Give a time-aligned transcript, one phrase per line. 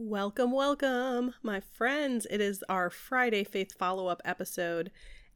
[0.00, 2.24] Welcome, welcome, my friends.
[2.30, 4.92] It is our Friday Faith Follow Up episode,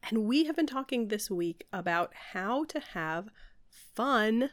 [0.08, 3.30] and we have been talking this week about how to have
[3.68, 4.50] fun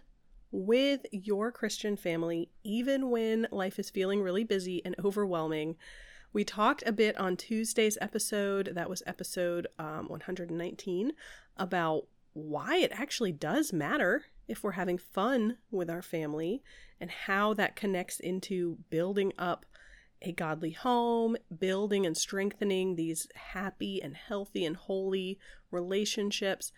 [0.51, 5.75] with your Christian family, even when life is feeling really busy and overwhelming.
[6.33, 11.11] We talked a bit on Tuesday's episode, that was episode um, 119,
[11.55, 16.63] about why it actually does matter if we're having fun with our family
[16.99, 19.67] and how that connects into building up
[20.21, 25.39] a godly home, building and strengthening these happy and healthy and holy
[25.71, 26.71] relationships.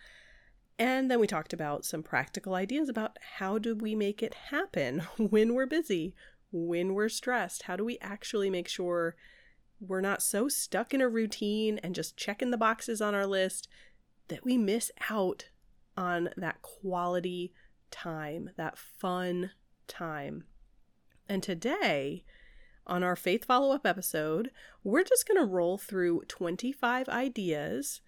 [0.78, 5.00] And then we talked about some practical ideas about how do we make it happen
[5.16, 6.14] when we're busy,
[6.50, 7.64] when we're stressed?
[7.64, 9.16] How do we actually make sure
[9.80, 13.68] we're not so stuck in a routine and just checking the boxes on our list
[14.28, 15.48] that we miss out
[15.96, 17.52] on that quality
[17.90, 19.50] time, that fun
[19.88, 20.44] time?
[21.28, 22.24] And today,
[22.86, 24.50] on our Faith Follow Up episode,
[24.82, 28.00] we're just going to roll through 25 ideas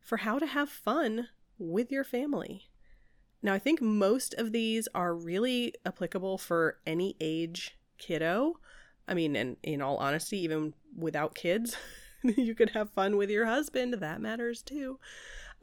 [0.00, 2.68] for how to have fun with your family.
[3.42, 8.58] Now, I think most of these are really applicable for any age kiddo.
[9.06, 11.76] I mean, and in all honesty, even without kids,
[12.22, 13.94] you could have fun with your husband.
[13.94, 14.98] That matters too.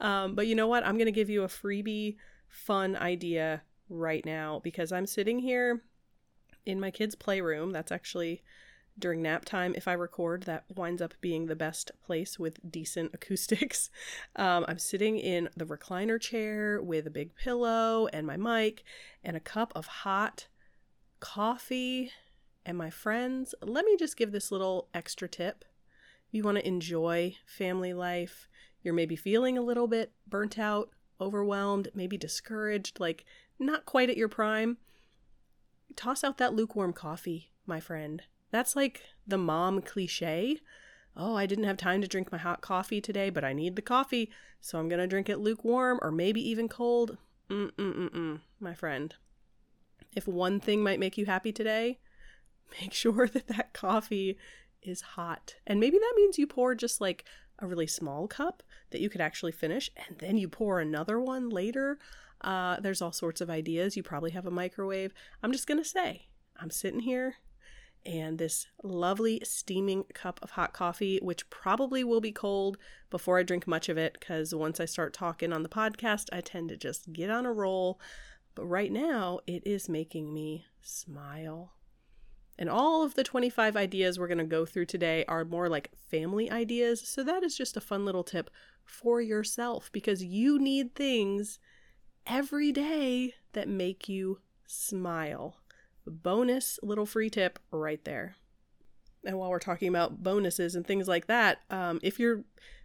[0.00, 0.86] Um, but you know what?
[0.86, 2.16] I'm going to give you a freebie
[2.48, 5.82] fun idea right now because I'm sitting here
[6.66, 7.70] in my kids' playroom.
[7.70, 8.42] That's actually
[8.98, 9.74] during nap time.
[9.76, 13.90] If I record, that winds up being the best place with decent acoustics.
[14.34, 18.84] Um, I'm sitting in the recliner chair with a big pillow and my mic
[19.22, 20.48] and a cup of hot
[21.20, 22.10] coffee.
[22.64, 25.64] And my friends, let me just give this little extra tip.
[26.28, 28.48] If you want to enjoy family life,
[28.82, 30.90] you're maybe feeling a little bit burnt out,
[31.20, 33.24] overwhelmed, maybe discouraged, like
[33.58, 34.78] not quite at your prime
[35.96, 38.22] toss out that lukewarm coffee, my friend.
[38.50, 40.58] That's like the mom cliche.
[41.16, 43.82] Oh, I didn't have time to drink my hot coffee today, but I need the
[43.82, 44.30] coffee,
[44.60, 47.16] so I'm going to drink it lukewarm or maybe even cold.
[47.48, 49.14] Mm-mm-mm-mm, my friend.
[50.14, 51.98] If one thing might make you happy today,
[52.80, 54.36] make sure that that coffee
[54.82, 55.56] is hot.
[55.66, 57.24] And maybe that means you pour just like
[57.58, 61.48] a really small cup that you could actually finish, and then you pour another one
[61.48, 61.98] later.
[62.40, 63.96] Uh, there's all sorts of ideas.
[63.96, 65.12] You probably have a microwave.
[65.42, 67.36] I'm just going to say, I'm sitting here
[68.06, 72.78] and this lovely steaming cup of hot coffee, which probably will be cold
[73.10, 76.40] before I drink much of it because once I start talking on the podcast, I
[76.40, 78.00] tend to just get on a roll.
[78.54, 81.72] But right now, it is making me smile.
[82.58, 85.90] And all of the 25 ideas we're going to go through today are more like
[86.10, 87.06] family ideas.
[87.06, 88.50] So that is just a fun little tip
[88.84, 91.58] for yourself because you need things
[92.26, 95.56] every day that make you smile.
[96.06, 98.36] Bonus little free tip right there.
[99.24, 102.44] And while we're talking about bonuses and things like that, um, if you're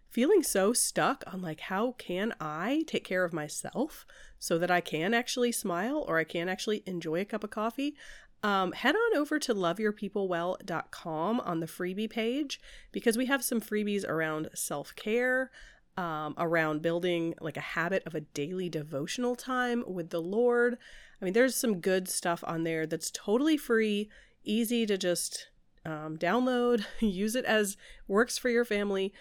[0.10, 4.06] feeling so stuck on like how can I take care of myself
[4.40, 7.96] so that I can actually smile or I can actually enjoy a cup of coffee,
[8.44, 12.60] um, head on over to loveyourpeoplewell.com on the freebie page
[12.92, 15.52] because we have some freebies around self care,
[16.02, 20.80] um, around building like a habit of a daily devotional time with the Lord.
[21.22, 24.10] I mean, there's some good stuff on there that's totally free,
[24.44, 25.50] easy to just
[25.86, 29.14] um, download, use it as works for your family.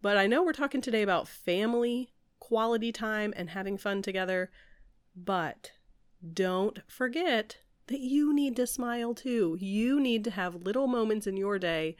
[0.00, 4.50] But I know we're talking today about family quality time and having fun together.
[5.14, 5.72] But
[6.32, 9.58] don't forget that you need to smile too.
[9.60, 11.94] You need to have little moments in your day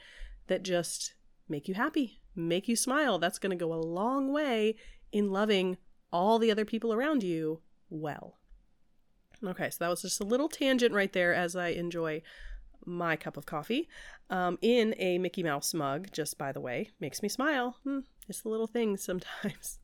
[0.47, 1.13] that just
[1.51, 3.19] make you happy, make you smile.
[3.19, 4.77] That's going to go a long way
[5.13, 5.77] in loving
[6.13, 8.39] all the other people around you well.
[9.45, 12.23] Okay, so that was just a little tangent right there as I enjoy
[12.85, 13.89] my cup of coffee
[14.31, 16.91] um, in a Mickey Mouse mug, just by the way.
[17.01, 17.77] Makes me smile.
[17.85, 19.79] Hmm, it's the little things sometimes.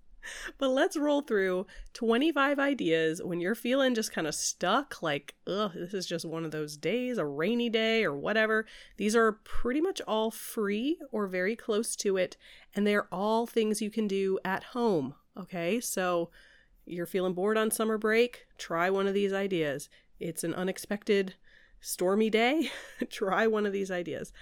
[0.59, 5.73] But let's roll through 25 ideas when you're feeling just kind of stuck, like, ugh,
[5.75, 8.67] this is just one of those days, a rainy day or whatever.
[8.97, 12.37] These are pretty much all free or very close to it,
[12.75, 15.15] and they're all things you can do at home.
[15.37, 16.31] Okay, so
[16.85, 19.89] you're feeling bored on summer break, try one of these ideas.
[20.19, 21.35] It's an unexpected
[21.81, 22.71] stormy day,
[23.11, 24.33] try one of these ideas.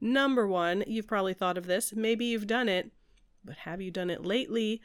[0.00, 2.92] Number one, you've probably thought of this, maybe you've done it,
[3.44, 4.80] but have you done it lately?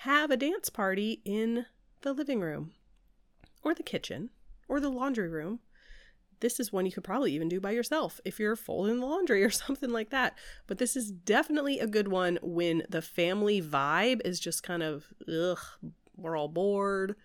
[0.00, 1.66] Have a dance party in
[2.02, 2.72] the living room,
[3.62, 4.30] or the kitchen,
[4.68, 5.60] or the laundry room.
[6.40, 9.42] This is one you could probably even do by yourself if you're folding the laundry
[9.44, 10.36] or something like that.
[10.66, 15.06] But this is definitely a good one when the family vibe is just kind of,
[15.26, 15.58] ugh,
[16.14, 17.16] we're all bored,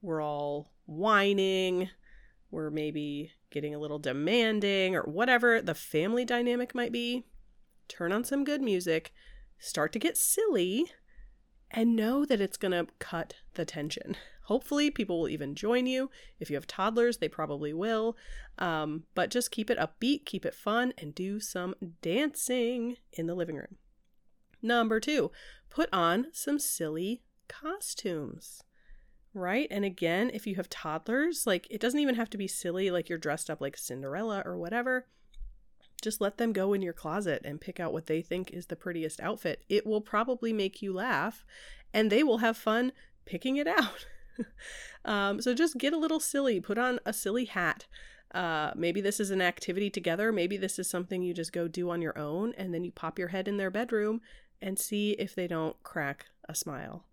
[0.00, 1.90] we're all whining,
[2.50, 7.24] we're maybe getting a little demanding or whatever the family dynamic might be,
[7.88, 9.12] turn on some good music,
[9.58, 10.86] start to get silly,
[11.72, 14.16] and know that it's going to cut the tension.
[14.44, 16.10] Hopefully, people will even join you.
[16.38, 18.16] If you have toddlers, they probably will.
[18.58, 23.34] Um, but just keep it upbeat, keep it fun, and do some dancing in the
[23.34, 23.76] living room.
[24.60, 25.30] Number two,
[25.70, 28.62] put on some silly costumes
[29.34, 29.68] right?
[29.70, 33.08] And again, if you have toddlers, like it doesn't even have to be silly, like
[33.08, 35.06] you're dressed up like Cinderella or whatever.
[36.02, 38.76] Just let them go in your closet and pick out what they think is the
[38.76, 39.62] prettiest outfit.
[39.68, 41.44] It will probably make you laugh
[41.94, 42.92] and they will have fun
[43.24, 44.06] picking it out.
[45.04, 47.86] um, so just get a little silly, put on a silly hat.
[48.34, 50.32] Uh, maybe this is an activity together.
[50.32, 53.18] Maybe this is something you just go do on your own and then you pop
[53.18, 54.20] your head in their bedroom
[54.60, 57.04] and see if they don't crack a smile.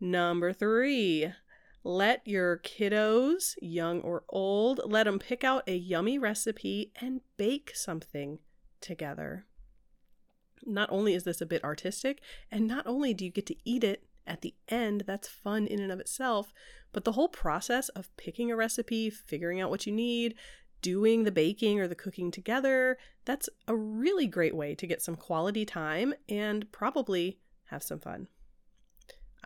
[0.00, 1.32] Number three,
[1.82, 7.72] let your kiddos, young or old, let them pick out a yummy recipe and bake
[7.74, 8.38] something
[8.80, 9.46] together.
[10.66, 13.82] Not only is this a bit artistic, and not only do you get to eat
[13.82, 16.52] it at the end, that's fun in and of itself,
[16.92, 20.34] but the whole process of picking a recipe, figuring out what you need,
[20.82, 25.16] doing the baking or the cooking together, that's a really great way to get some
[25.16, 28.28] quality time and probably have some fun.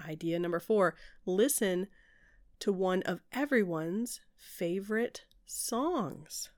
[0.08, 1.87] Idea number four listen
[2.60, 6.50] to one of everyone's favorite songs,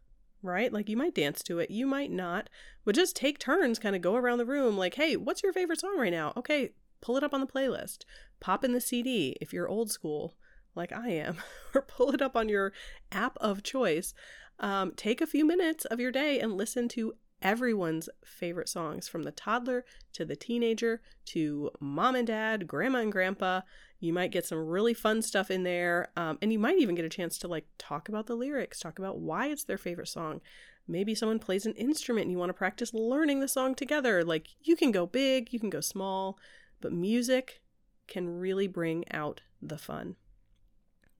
[0.42, 0.72] right?
[0.72, 2.48] Like you might dance to it, you might not,
[2.84, 5.80] but just take turns, kind of go around the room, like, hey, what's your favorite
[5.80, 6.32] song right now?
[6.36, 6.70] Okay,
[7.00, 8.04] pull it up on the playlist,
[8.40, 10.34] pop in the CD if you're old school,
[10.74, 11.38] like I am,
[11.74, 12.72] or pull it up on your
[13.10, 14.14] app of choice.
[14.58, 19.22] Um, take a few minutes of your day and listen to everyone's favorite songs from
[19.22, 23.60] the toddler to the teenager to mom and dad, grandma and grandpa.
[24.00, 26.08] You might get some really fun stuff in there.
[26.16, 28.98] Um, and you might even get a chance to like talk about the lyrics, talk
[28.98, 30.40] about why it's their favorite song.
[30.88, 34.24] Maybe someone plays an instrument and you want to practice learning the song together.
[34.24, 36.38] Like you can go big, you can go small,
[36.80, 37.62] but music
[38.06, 40.16] can really bring out the fun.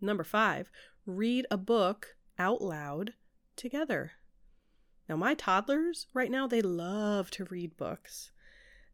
[0.01, 0.71] Number five,
[1.05, 3.15] read a book out loud
[3.57, 4.13] together.
[5.09, 8.31] Now, my toddlers right now, they love to read books.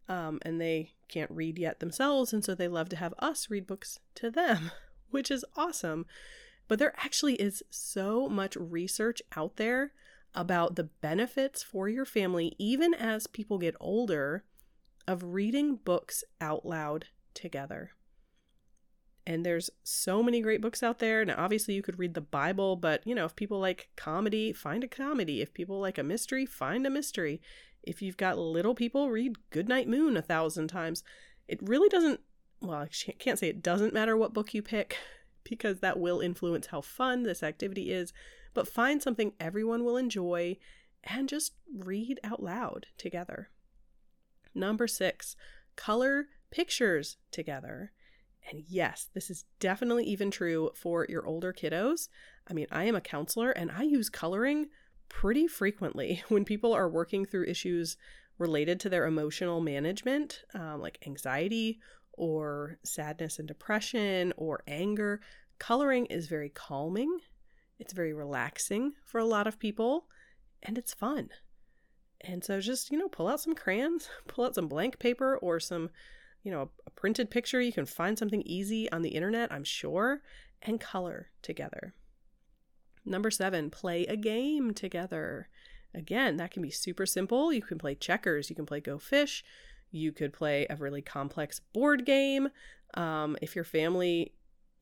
[0.08, 3.66] Um, and they can't read yet themselves, and so they love to have us read
[3.66, 4.72] books to them,
[5.10, 6.06] which is awesome.
[6.68, 9.92] But there actually is so much research out there
[10.34, 14.44] about the benefits for your family, even as people get older,
[15.06, 17.92] of reading books out loud together.
[19.26, 21.24] And there's so many great books out there.
[21.24, 24.82] Now, obviously, you could read the Bible, but you know, if people like comedy, find
[24.82, 25.40] a comedy.
[25.40, 27.40] If people like a mystery, find a mystery.
[27.82, 31.02] If you've got little people, read Goodnight Moon a thousand times.
[31.48, 32.20] It really doesn't,
[32.60, 32.88] well, I
[33.18, 34.96] can't say it doesn't matter what book you pick
[35.44, 38.12] because that will influence how fun this activity is,
[38.54, 40.56] but find something everyone will enjoy
[41.04, 43.50] and just read out loud together.
[44.54, 45.36] Number six,
[45.76, 47.92] color pictures together.
[48.50, 52.08] And yes, this is definitely even true for your older kiddos.
[52.48, 54.68] I mean, I am a counselor and I use coloring
[55.08, 57.96] pretty frequently when people are working through issues
[58.38, 61.80] related to their emotional management, um, like anxiety
[62.12, 65.20] or sadness and depression or anger.
[65.58, 67.18] Coloring is very calming,
[67.78, 70.06] it's very relaxing for a lot of people,
[70.62, 71.28] and it's fun.
[72.20, 75.60] And so just, you know, pull out some crayons, pull out some blank paper or
[75.60, 75.90] some
[76.42, 77.60] you know, a printed picture.
[77.60, 80.22] You can find something easy on the internet, I'm sure,
[80.62, 81.94] and color together.
[83.04, 85.48] Number seven, play a game together.
[85.94, 87.52] Again, that can be super simple.
[87.52, 89.44] You can play checkers, you can play Go Fish,
[89.90, 92.48] you could play a really complex board game.
[92.94, 94.32] Um, if your family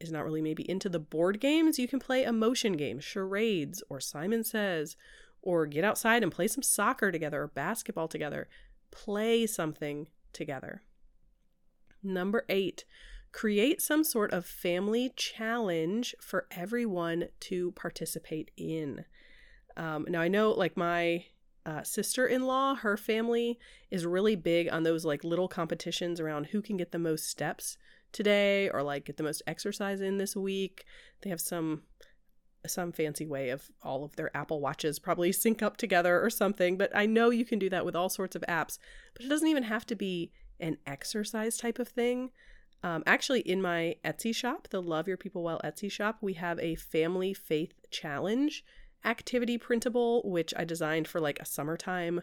[0.00, 3.82] is not really maybe into the board games, you can play a motion game, charades,
[3.88, 4.96] or Simon Says,
[5.42, 8.48] or get outside and play some soccer together or basketball together.
[8.90, 10.82] Play something together.
[12.02, 12.84] Number eight,
[13.32, 19.04] create some sort of family challenge for everyone to participate in.
[19.76, 21.24] Um, now, I know like my
[21.66, 23.58] uh, sister in law, her family
[23.90, 27.76] is really big on those like little competitions around who can get the most steps
[28.12, 30.84] today or like get the most exercise in this week.
[31.22, 31.82] They have some
[32.66, 36.76] some fancy way of all of their Apple Watches probably sync up together or something,
[36.76, 38.78] but I know you can do that with all sorts of apps.
[39.14, 42.30] But it doesn't even have to be an exercise type of thing.
[42.82, 46.58] Um, actually, in my Etsy shop, the Love Your People Well Etsy shop, we have
[46.60, 48.64] a family faith challenge
[49.04, 52.22] activity printable, which I designed for like a summertime.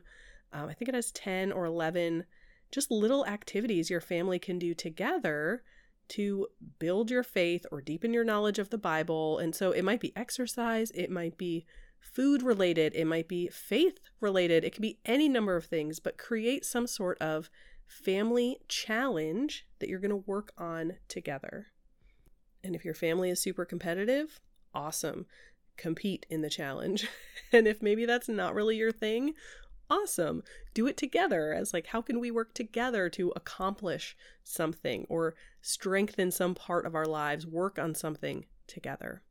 [0.54, 2.26] Um, I think it has 10 or 11
[2.72, 5.64] just little activities your family can do together
[6.10, 6.48] to
[6.80, 9.38] build your faith or deepen your knowledge of the Bible.
[9.40, 11.66] And so it might be exercise, it might be
[12.00, 16.18] food related, it might be faith related, it could be any number of things, but
[16.18, 17.50] create some sort of
[17.88, 21.68] family challenge that you're going to work on together.
[22.64, 24.40] And if your family is super competitive,
[24.74, 25.26] awesome.
[25.78, 27.08] Compete in the challenge.
[27.52, 29.34] and if maybe that's not really your thing,
[29.90, 30.44] awesome.
[30.74, 36.32] Do it together as like how can we work together to accomplish something or strengthen
[36.32, 39.24] some part of our lives, work on something together.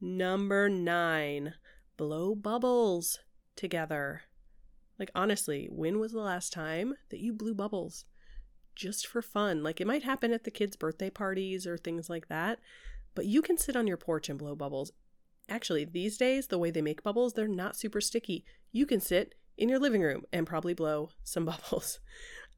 [0.00, 1.54] Number 9,
[1.96, 3.20] blow bubbles
[3.56, 4.22] together.
[5.02, 8.04] Like honestly, when was the last time that you blew bubbles?
[8.76, 9.64] Just for fun.
[9.64, 12.60] Like it might happen at the kids' birthday parties or things like that,
[13.16, 14.92] but you can sit on your porch and blow bubbles.
[15.48, 18.44] Actually, these days, the way they make bubbles, they're not super sticky.
[18.70, 21.98] You can sit in your living room and probably blow some bubbles.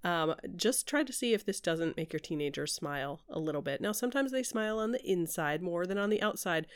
[0.05, 3.81] Um, just try to see if this doesn't make your teenager smile a little bit.
[3.81, 6.67] Now, sometimes they smile on the inside more than on the outside,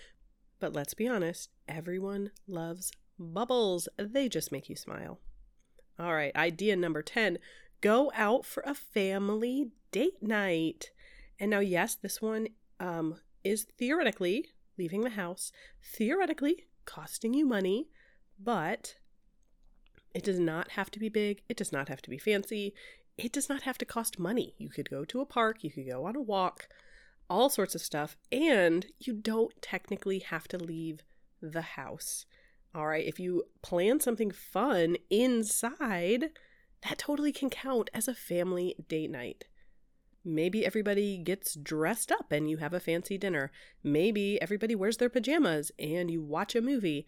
[0.61, 3.87] but let's be honest, everyone loves bubbles.
[3.99, 5.21] They just make you smile.
[5.99, 7.39] All right, idea number 10
[7.81, 10.91] go out for a family date night.
[11.39, 12.49] And now, yes, this one
[12.81, 15.53] um, is theoretically leaving the house,
[15.83, 17.89] theoretically costing you money,
[18.39, 18.97] but
[20.15, 21.43] it does not have to be big.
[21.49, 22.75] It does not have to be fancy.
[23.17, 24.55] It does not have to cost money.
[24.59, 26.69] You could go to a park, you could go on a walk,
[27.29, 31.03] all sorts of stuff, and you don't technically have to leave
[31.41, 32.25] the house.
[32.75, 36.31] All right, if you plan something fun inside,
[36.87, 39.45] that totally can count as a family date night.
[40.25, 43.51] Maybe everybody gets dressed up and you have a fancy dinner.
[43.83, 47.07] Maybe everybody wears their pajamas and you watch a movie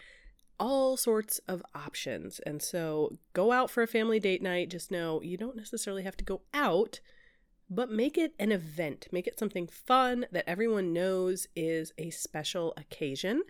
[0.60, 2.38] all sorts of options.
[2.40, 4.68] And so go out for a family date night.
[4.68, 7.00] Just know you don't necessarily have to go out,
[7.70, 9.08] but make it an event.
[9.10, 13.42] Make it something fun that everyone knows is a special occasion.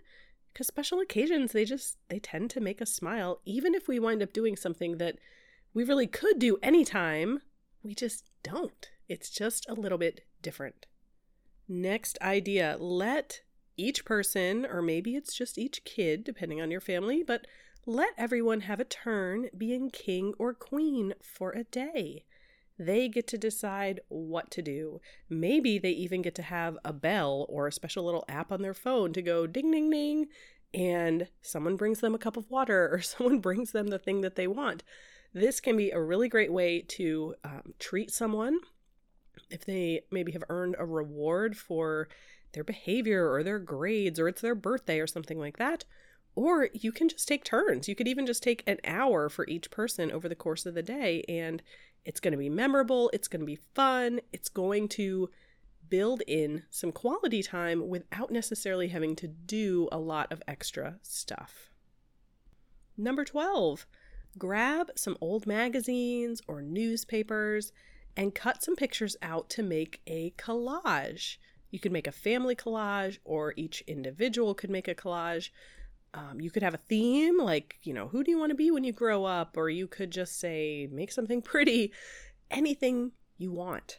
[0.51, 4.21] Because special occasions, they just they tend to make us smile, even if we wind
[4.21, 5.17] up doing something that
[5.73, 7.41] we really could do anytime.
[7.83, 8.89] We just don't.
[9.07, 10.85] It's just a little bit different.
[11.67, 13.41] Next idea let
[13.77, 17.47] each person, or maybe it's just each kid, depending on your family, but
[17.85, 22.25] let everyone have a turn being king or queen for a day.
[22.81, 25.01] They get to decide what to do.
[25.29, 28.73] Maybe they even get to have a bell or a special little app on their
[28.73, 30.27] phone to go ding, ding, ding,
[30.73, 34.35] and someone brings them a cup of water or someone brings them the thing that
[34.35, 34.81] they want.
[35.31, 38.59] This can be a really great way to um, treat someone
[39.51, 42.07] if they maybe have earned a reward for
[42.53, 45.85] their behavior or their grades or it's their birthday or something like that.
[46.33, 47.87] Or you can just take turns.
[47.87, 50.81] You could even just take an hour for each person over the course of the
[50.81, 51.61] day, and
[52.05, 55.29] it's going to be memorable, it's going to be fun, it's going to
[55.89, 61.69] build in some quality time without necessarily having to do a lot of extra stuff.
[62.97, 63.85] Number 12,
[64.37, 67.71] grab some old magazines or newspapers
[68.15, 71.37] and cut some pictures out to make a collage.
[71.69, 75.49] You could make a family collage, or each individual could make a collage.
[76.13, 78.69] Um, you could have a theme, like, you know, who do you want to be
[78.69, 79.55] when you grow up?
[79.55, 81.93] Or you could just say, make something pretty,
[82.49, 83.97] anything you want.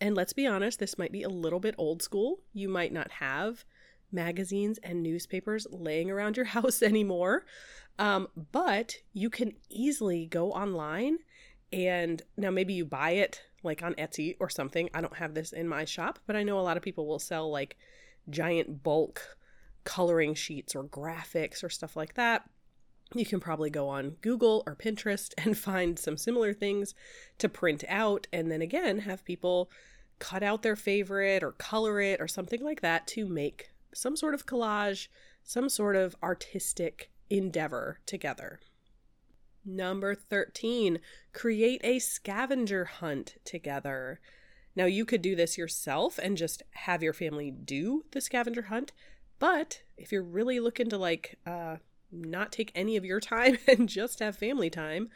[0.00, 2.40] And let's be honest, this might be a little bit old school.
[2.52, 3.64] You might not have
[4.12, 7.44] magazines and newspapers laying around your house anymore.
[7.98, 11.18] Um, but you can easily go online
[11.72, 14.88] and now maybe you buy it like on Etsy or something.
[14.94, 17.18] I don't have this in my shop, but I know a lot of people will
[17.18, 17.76] sell like
[18.28, 19.36] giant bulk
[19.90, 22.48] coloring sheets or graphics or stuff like that.
[23.12, 26.94] You can probably go on Google or Pinterest and find some similar things
[27.38, 29.68] to print out, and then again, have people
[30.20, 34.32] cut out their favorite or color it or something like that to make some sort
[34.32, 35.08] of collage,
[35.42, 38.60] some sort of artistic endeavor together.
[39.64, 41.00] Number 13,
[41.32, 44.20] create a scavenger hunt together.
[44.76, 48.92] Now, you could do this yourself and just have your family do the scavenger hunt.
[49.40, 51.76] But if you're really looking to like uh,
[52.12, 55.08] not take any of your time and just have family time,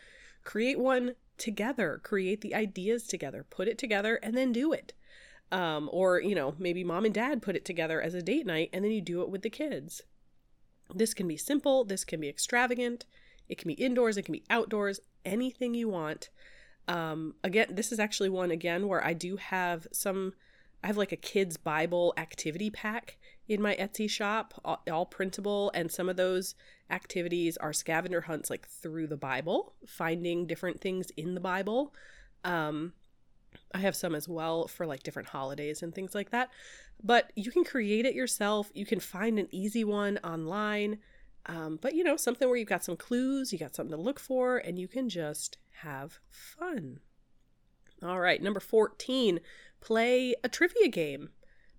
[0.42, 4.94] create one together, create the ideas together, put it together, and then do it.
[5.52, 8.70] Um, or, you know, maybe mom and dad put it together as a date night
[8.72, 10.02] and then you do it with the kids.
[10.92, 13.06] This can be simple, this can be extravagant,
[13.48, 16.30] it can be indoors, it can be outdoors, anything you want.
[16.88, 20.32] Um, again, this is actually one again where I do have some
[20.84, 23.16] I have like a kids Bible activity pack
[23.48, 26.54] in my Etsy shop, all, all, printable, and some of those
[26.90, 31.94] activities are scavenger hunts like through the Bible, finding different things in the Bible.
[32.44, 32.92] Um,
[33.72, 36.50] I have some as well for like different holidays and things like that.
[37.02, 38.70] But you can create it yourself.
[38.74, 40.98] You can find an easy one online.
[41.46, 44.20] Um, but you know, something where you've got some clues, you got something to look
[44.20, 47.00] for, and you can just have fun.
[48.02, 49.40] All right, number 14,
[49.84, 51.30] play a trivia game.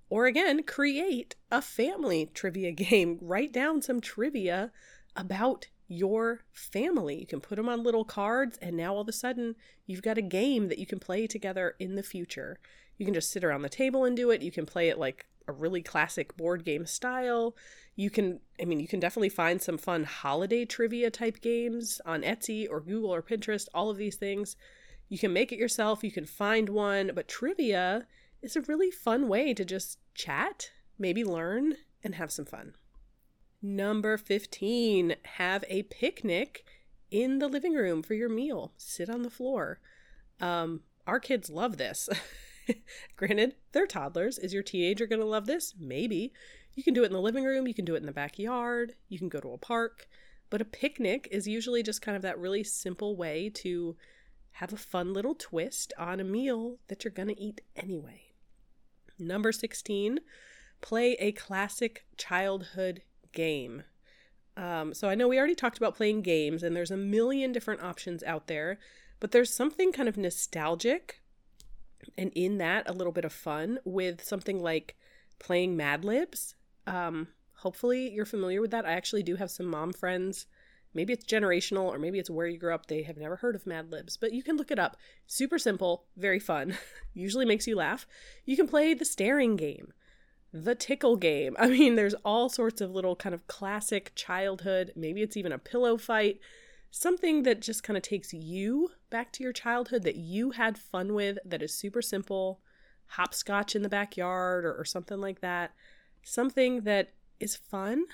[0.10, 3.18] Or again, create a family trivia game.
[3.22, 4.72] Write down some trivia
[5.16, 7.20] about your family.
[7.20, 10.18] You can put them on little cards, and now all of a sudden, you've got
[10.18, 12.60] a game that you can play together in the future.
[12.98, 14.42] You can just sit around the table and do it.
[14.42, 17.56] You can play it like a really classic board game style.
[17.96, 22.22] You can, I mean, you can definitely find some fun holiday trivia type games on
[22.22, 24.56] Etsy or Google or Pinterest, all of these things.
[25.10, 28.08] You can make it yourself, you can find one, but trivia
[28.42, 32.74] is a really fun way to just chat, maybe learn, and have some fun.
[33.62, 36.66] Number 15, have a picnic
[37.12, 38.74] in the living room for your meal.
[38.78, 39.80] Sit on the floor.
[40.40, 42.10] Um, our kids love this.
[43.16, 44.38] Granted, they're toddlers.
[44.38, 45.74] Is your teenager going to love this?
[45.80, 46.34] Maybe.
[46.76, 48.96] You can do it in the living room, you can do it in the backyard,
[49.08, 50.08] you can go to a park.
[50.50, 53.96] But a picnic is usually just kind of that really simple way to
[54.56, 58.22] have a fun little twist on a meal that you're going to eat anyway.
[59.20, 60.20] Number 16,
[60.80, 63.02] play a classic childhood
[63.34, 63.84] game.
[64.56, 67.84] Um, so I know we already talked about playing games, and there's a million different
[67.84, 68.80] options out there,
[69.20, 71.22] but there's something kind of nostalgic
[72.18, 74.96] and in that a little bit of fun with something like
[75.38, 76.56] playing Mad Libs.
[76.88, 78.86] Um, hopefully you're familiar with that.
[78.86, 80.46] I actually do have some mom friends
[80.96, 82.88] Maybe it's generational or maybe it's where you grew up.
[82.88, 84.96] They have never heard of Mad Libs, but you can look it up.
[85.28, 86.78] Super simple, very fun,
[87.14, 88.08] usually makes you laugh.
[88.46, 89.94] You can play the staring game,
[90.54, 91.56] the tickle game.
[91.60, 95.60] I mean, there's all sorts of little kind of classic childhood, maybe it's even a
[95.60, 96.40] pillow fight,
[96.90, 101.14] something that just kind of takes you back to your childhood that you had fun
[101.14, 102.62] with, that is super simple,
[103.08, 105.74] hopscotch in the backyard or, or something like that.
[106.24, 108.06] Something that is fun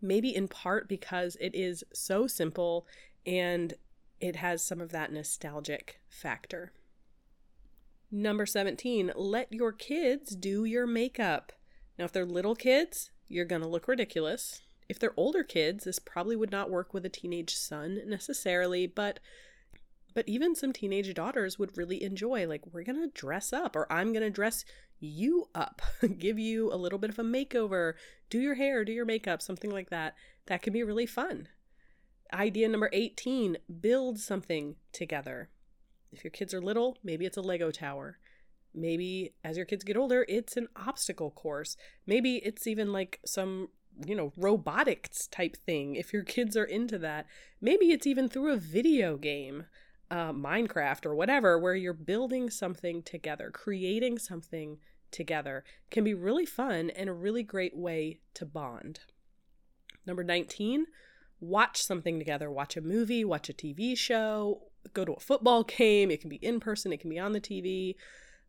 [0.00, 2.86] maybe in part because it is so simple
[3.26, 3.74] and
[4.20, 6.72] it has some of that nostalgic factor.
[8.10, 11.52] Number 17, let your kids do your makeup.
[11.98, 14.62] Now, if they're little kids, you're going to look ridiculous.
[14.88, 19.20] If they're older kids, this probably would not work with a teenage son necessarily, but
[20.14, 23.86] but even some teenage daughters would really enjoy like we're going to dress up or
[23.92, 24.64] I'm going to dress
[25.00, 25.82] you up,
[26.18, 27.94] give you a little bit of a makeover,
[28.30, 30.14] do your hair, do your makeup, something like that.
[30.46, 31.48] That can be really fun.
[32.32, 35.48] Idea number 18 build something together.
[36.12, 38.18] If your kids are little, maybe it's a Lego tower.
[38.74, 41.76] Maybe as your kids get older, it's an obstacle course.
[42.06, 43.68] Maybe it's even like some,
[44.06, 47.26] you know, robotics type thing if your kids are into that.
[47.60, 49.64] Maybe it's even through a video game
[50.10, 54.78] uh, Minecraft or whatever, where you're building something together, creating something
[55.10, 59.00] together, can be really fun and a really great way to bond.
[60.06, 60.86] Number 19,
[61.40, 62.50] watch something together.
[62.50, 64.62] Watch a movie, watch a TV show,
[64.94, 66.10] go to a football game.
[66.10, 67.94] It can be in person, it can be on the TV,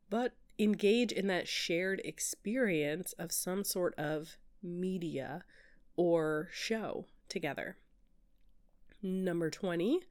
[0.10, 5.44] but engage in that shared experience of some sort of media
[5.96, 7.78] or show together.
[9.02, 10.02] Number 20,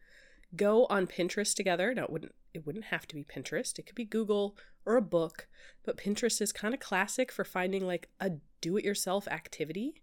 [0.57, 1.95] go on Pinterest together.
[1.95, 3.79] Now it wouldn't it wouldn't have to be Pinterest.
[3.79, 4.57] It could be Google
[4.87, 5.47] or a book,
[5.85, 10.03] but Pinterest is kind of classic for finding like a do-it-yourself activity.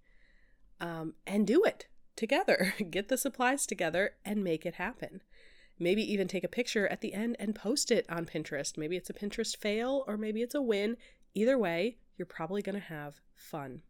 [0.79, 2.73] Um, and do it together.
[2.89, 5.21] Get the supplies together and make it happen.
[5.79, 8.77] Maybe even take a picture at the end and post it on Pinterest.
[8.77, 10.97] Maybe it's a Pinterest fail or maybe it's a win.
[11.34, 13.81] Either way, you're probably going to have fun.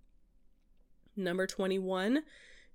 [1.15, 2.24] Number 21,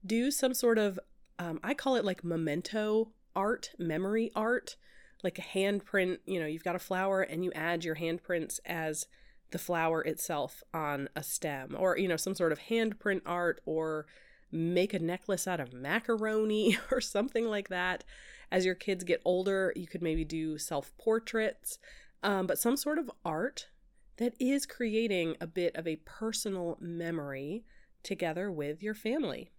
[0.07, 0.99] do some sort of,
[1.39, 4.77] um, I call it like memento art, memory art,
[5.23, 9.07] like a handprint, you know, you've got a flower and you add your handprints as
[9.51, 14.07] the flower itself on a stem or you know some sort of handprint art or
[14.53, 18.05] make a necklace out of macaroni or something like that.
[18.53, 21.79] As your kids get older you could maybe do self portraits
[22.23, 23.69] um, but some sort of art
[24.17, 27.65] that is creating a bit of a personal memory
[28.03, 29.51] together with your family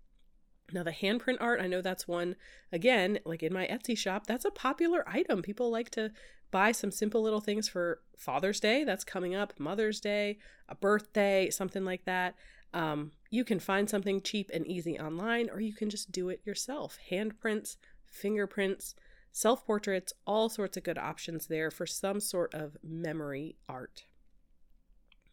[0.74, 2.36] Now, the handprint art, I know that's one,
[2.72, 5.42] again, like in my Etsy shop, that's a popular item.
[5.42, 6.12] People like to
[6.52, 10.38] buy some simple little things for Father's Day, that's coming up, Mother's Day,
[10.70, 12.36] a birthday, something like that.
[12.74, 16.42] Um, you can find something cheap and easy online, or you can just do it
[16.46, 16.98] yourself.
[17.10, 18.96] Handprints, fingerprints,
[19.32, 24.04] self portraits, all sorts of good options there for some sort of memory art.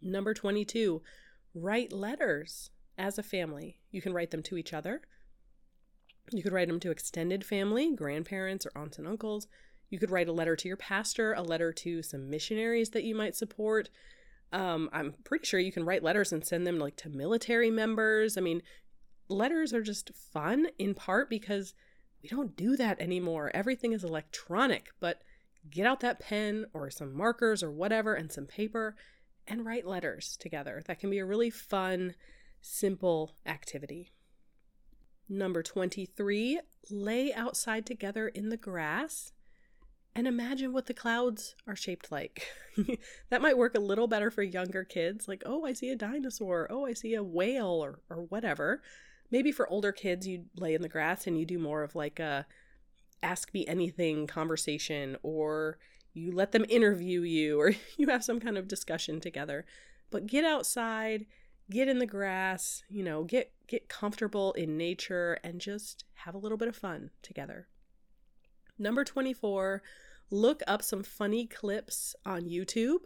[0.00, 1.02] Number 22,
[1.54, 3.80] write letters as a family.
[3.90, 5.02] You can write them to each other.
[6.30, 9.46] You could write them to extended family, grandparents, or aunts and uncles.
[9.90, 13.14] You could write a letter to your pastor, a letter to some missionaries that you
[13.14, 13.88] might support.
[14.52, 18.36] Um, I'm pretty sure you can write letters and send them like to military members.
[18.36, 18.62] I mean,
[19.28, 21.74] letters are just fun in part because
[22.22, 23.50] we don't do that anymore.
[23.54, 25.22] Everything is electronic, but
[25.70, 28.96] get out that pen or some markers or whatever and some paper
[29.46, 30.82] and write letters together.
[30.86, 32.14] That can be a really fun,
[32.60, 34.12] simple activity.
[35.28, 36.60] Number 23,
[36.90, 39.32] lay outside together in the grass
[40.14, 42.46] and imagine what the clouds are shaped like.
[43.30, 46.66] that might work a little better for younger kids, like, oh, I see a dinosaur,
[46.70, 48.82] oh, I see a whale, or, or whatever.
[49.30, 52.18] Maybe for older kids, you lay in the grass and you do more of like
[52.18, 52.46] a
[53.22, 55.78] ask me anything conversation, or
[56.14, 59.66] you let them interview you, or you have some kind of discussion together.
[60.10, 61.26] But get outside,
[61.70, 66.38] get in the grass, you know, get get comfortable in nature and just have a
[66.38, 67.68] little bit of fun together.
[68.78, 69.82] Number 24,
[70.30, 73.00] look up some funny clips on YouTube.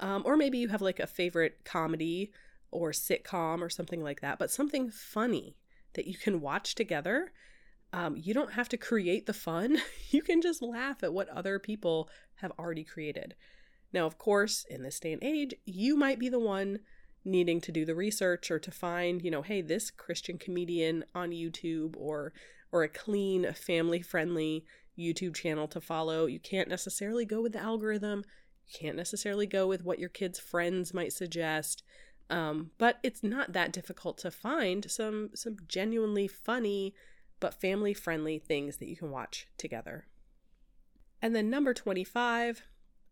[0.00, 2.32] Um, or maybe you have like a favorite comedy
[2.70, 5.56] or sitcom or something like that, but something funny
[5.94, 7.32] that you can watch together.
[7.92, 9.78] Um, you don't have to create the fun.
[10.10, 13.34] you can just laugh at what other people have already created.
[13.92, 16.80] Now, of course, in this day and age, you might be the one
[17.28, 21.30] needing to do the research or to find, you know, hey, this Christian comedian on
[21.30, 22.32] YouTube or
[22.70, 24.62] or a clean, family-friendly
[24.98, 26.26] YouTube channel to follow.
[26.26, 28.24] You can't necessarily go with the algorithm.
[28.66, 31.82] You can't necessarily go with what your kids' friends might suggest.
[32.28, 36.94] Um, but it's not that difficult to find some some genuinely funny
[37.40, 40.06] but family friendly things that you can watch together.
[41.22, 42.62] And then number 25,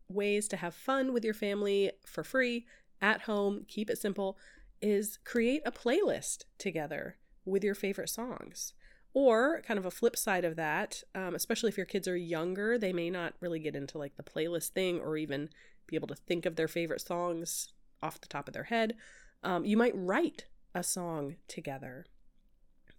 [0.08, 2.66] ways to have fun with your family for free
[3.00, 4.38] at home, keep it simple,
[4.80, 8.74] is create a playlist together with your favorite songs.
[9.14, 12.76] Or, kind of a flip side of that, um, especially if your kids are younger,
[12.76, 15.48] they may not really get into like the playlist thing or even
[15.86, 18.94] be able to think of their favorite songs off the top of their head.
[19.42, 22.04] Um, you might write a song together.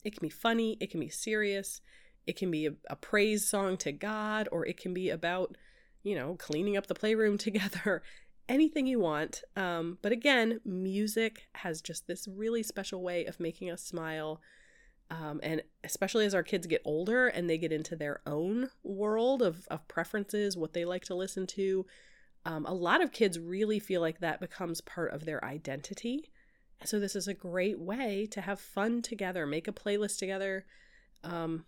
[0.04, 1.82] It can be funny, it can be serious,
[2.26, 5.56] it can be a, a praise song to God, or it can be about,
[6.02, 8.02] you know, cleaning up the playroom together
[8.50, 9.44] anything you want.
[9.56, 14.42] Um, but again, music has just this really special way of making us smile
[15.10, 19.42] um, and especially as our kids get older and they get into their own world
[19.42, 21.86] of, of preferences, what they like to listen to,
[22.46, 26.30] um, a lot of kids really feel like that becomes part of their identity.
[26.84, 30.66] So, this is a great way to have fun together, make a playlist together.
[31.24, 31.66] Um,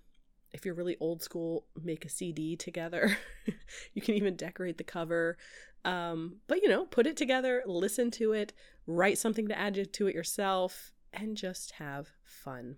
[0.51, 3.17] if you're really old school, make a CD together.
[3.93, 5.37] you can even decorate the cover.
[5.85, 8.53] Um, but, you know, put it together, listen to it,
[8.85, 12.77] write something to add to it yourself, and just have fun.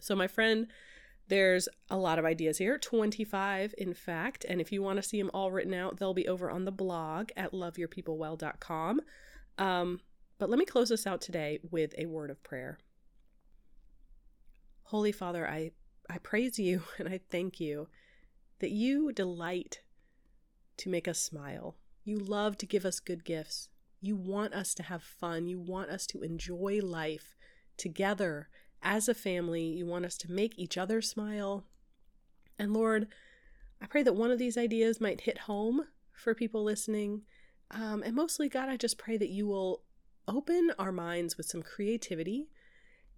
[0.00, 0.66] So, my friend,
[1.28, 2.78] there's a lot of ideas here.
[2.78, 6.28] 25 in fact and if you want to see them all written out they'll be
[6.28, 9.00] over on the blog at loveyourpeoplewell.com
[9.56, 10.00] um,
[10.38, 12.78] but let me close this out today with a word of prayer.
[14.84, 15.70] Holy father i
[16.10, 17.88] i praise you and i thank you
[18.58, 19.80] that you delight
[20.76, 23.68] to make us smile you love to give us good gifts
[24.00, 27.36] you want us to have fun you want us to enjoy life
[27.76, 28.48] together
[28.84, 31.64] as a family, you want us to make each other smile.
[32.58, 33.08] And Lord,
[33.80, 37.22] I pray that one of these ideas might hit home for people listening.
[37.70, 39.82] Um, and mostly, God, I just pray that you will
[40.28, 42.50] open our minds with some creativity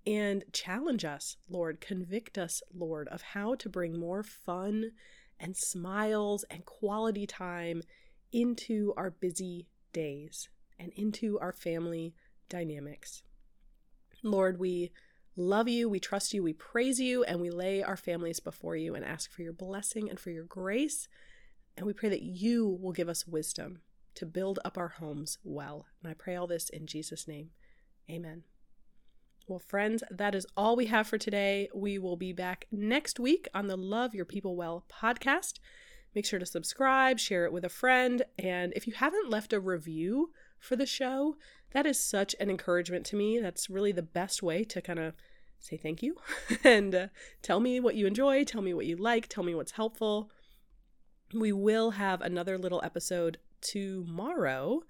[0.06, 4.92] and challenge us, Lord, convict us, Lord, of how to bring more fun
[5.38, 7.82] and smiles and quality time
[8.32, 12.14] into our busy days and into our family
[12.48, 13.22] dynamics.
[14.22, 14.92] Lord, we
[15.36, 18.94] love you, we trust you, we praise you, and we lay our families before you
[18.94, 21.08] and ask for your blessing and for your grace.
[21.76, 23.80] And we pray that you will give us wisdom
[24.14, 25.86] to build up our homes well.
[26.02, 27.50] And I pray all this in Jesus' name.
[28.10, 28.44] Amen.
[29.46, 31.68] Well, friends, that is all we have for today.
[31.74, 35.60] We will be back next week on the Love Your People Well podcast.
[36.16, 39.60] Make sure to subscribe, share it with a friend, and if you haven't left a
[39.60, 41.36] review for the show,
[41.72, 43.38] that is such an encouragement to me.
[43.38, 45.12] That's really the best way to kind of
[45.60, 46.16] say thank you
[46.64, 47.06] and uh,
[47.42, 50.30] tell me what you enjoy, tell me what you like, tell me what's helpful.
[51.34, 54.80] We will have another little episode tomorrow.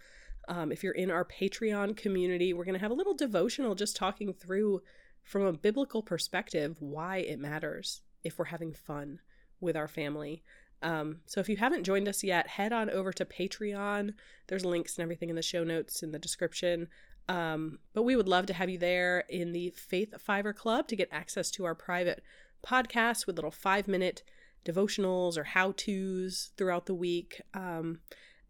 [0.47, 3.97] Um, if you're in our Patreon community, we're going to have a little devotional just
[3.97, 4.81] talking through
[5.25, 9.19] from a biblical perspective why it matters if we're having fun
[9.61, 10.45] with our family.
[10.87, 14.15] Um, so if you haven't joined us yet, head on over to Patreon.
[14.47, 16.87] There's links and everything in the show notes in the description.
[17.29, 20.95] Um, but we would love to have you there in the Faith Fiver Club to
[20.95, 22.23] get access to our private
[22.65, 24.23] podcast with little five minute
[24.65, 27.99] devotionals or how to's throughout the week, um,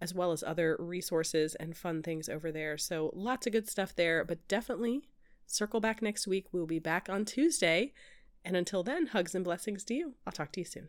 [0.03, 2.77] as well as other resources and fun things over there.
[2.77, 5.09] So lots of good stuff there, but definitely
[5.47, 6.49] circle back next week.
[6.53, 7.95] We'll be back on Tuesday.
[8.45, 10.15] And until then, hugs and blessings to you.
[10.27, 10.89] I'll talk to you soon.